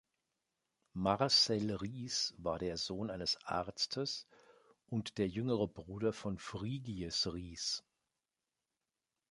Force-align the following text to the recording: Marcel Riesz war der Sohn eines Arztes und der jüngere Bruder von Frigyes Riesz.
Marcel 0.95 1.75
Riesz 1.75 2.33
war 2.39 2.57
der 2.57 2.77
Sohn 2.77 3.11
eines 3.11 3.37
Arztes 3.45 4.25
und 4.87 5.19
der 5.19 5.27
jüngere 5.27 5.67
Bruder 5.67 6.11
von 6.11 6.39
Frigyes 6.39 7.31
Riesz. 7.31 7.83